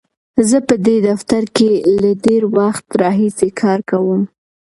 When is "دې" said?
0.85-0.97